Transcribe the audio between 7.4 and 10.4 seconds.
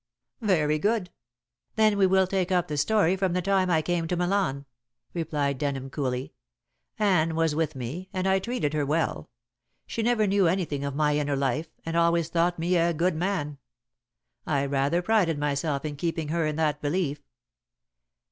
with me, and I treated her well. She never